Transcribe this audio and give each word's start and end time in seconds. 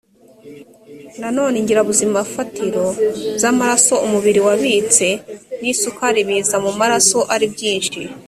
nanone 1.21 1.55
ingirabuzimafatizo 1.61 2.85
z 3.41 3.43
amaraso 3.51 3.93
umubiri 4.05 4.39
wabitse 4.47 5.07
n 5.61 5.63
isukari 5.71 6.21
biza 6.27 6.55
mu 6.65 6.71
maraso 6.79 7.17
ari 7.35 7.47
byinshi 7.53 7.99